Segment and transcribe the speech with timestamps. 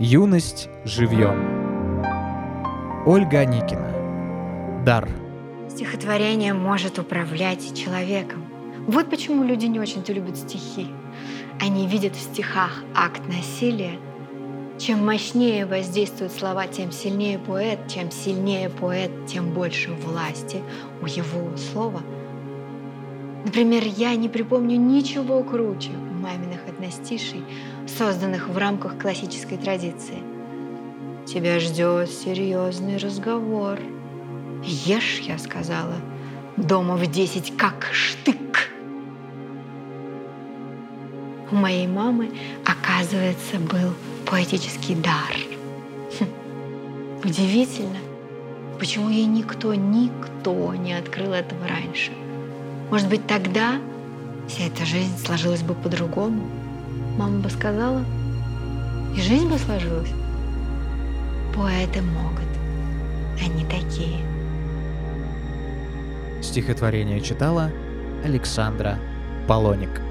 [0.00, 2.04] Юность живьем.
[3.04, 4.84] Ольга Никина.
[4.84, 5.08] Дар.
[5.68, 8.46] Стихотворение может управлять человеком.
[8.86, 10.86] Вот почему люди не очень-то любят стихи.
[11.60, 13.98] Они видят в стихах акт насилия.
[14.78, 17.80] Чем мощнее воздействуют слова, тем сильнее поэт.
[17.88, 20.62] Чем сильнее поэт, тем больше власти
[21.02, 22.02] у его слова.
[23.44, 27.44] Например, я не припомню ничего круче маминых одностишей,
[27.86, 30.18] созданных в рамках классической традиции.
[31.26, 33.78] Тебя ждет серьезный разговор.
[34.64, 35.96] Ешь, я сказала,
[36.56, 38.70] дома в десять как штык.
[41.50, 42.30] У моей мамы,
[42.66, 43.94] оказывается, был
[44.26, 45.36] поэтический дар.
[46.18, 46.26] Хм.
[47.24, 47.98] Удивительно,
[48.78, 52.12] почему ей никто, никто не открыл этого раньше.
[52.90, 53.80] Может быть, тогда
[54.48, 56.42] вся эта жизнь сложилась бы по-другому.
[57.18, 58.02] Мама бы сказала,
[59.16, 60.10] и жизнь бы сложилась.
[61.54, 62.48] Поэты могут,
[63.44, 64.20] они такие.
[66.42, 67.70] Стихотворение читала
[68.24, 68.98] Александра
[69.46, 70.07] Полоник.